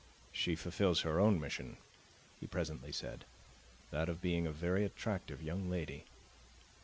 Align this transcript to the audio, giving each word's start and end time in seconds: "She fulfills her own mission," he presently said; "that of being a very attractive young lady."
"She 0.31 0.55
fulfills 0.55 1.01
her 1.01 1.19
own 1.19 1.39
mission," 1.39 1.77
he 2.39 2.47
presently 2.47 2.91
said; 2.91 3.23
"that 3.91 4.09
of 4.09 4.19
being 4.19 4.47
a 4.47 4.51
very 4.51 4.83
attractive 4.83 5.43
young 5.43 5.69
lady." 5.69 6.05